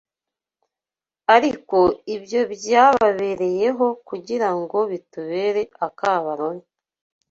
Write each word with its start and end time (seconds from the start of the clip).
Ariko 1.35 1.77
ibyo 2.15 2.41
byababereyeho 2.53 3.87
kugira 4.07 4.49
ngo 4.59 4.77
bitubere 4.91 5.61
akabarore 5.87 6.63